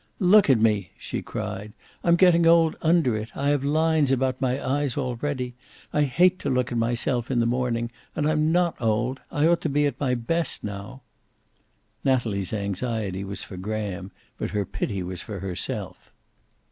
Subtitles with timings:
[0.17, 1.73] "Look at me!" she cried.
[2.03, 3.29] "I'm getting old under it.
[3.37, 5.53] I have lines about my eyes already.
[5.93, 7.91] I hate to look at myself in the morning.
[8.15, 9.19] And I'm not old.
[9.31, 11.03] I ought to be at my best now."
[12.03, 14.09] Natalie's anxiety was for Graham,
[14.39, 16.11] but her pity was for herself.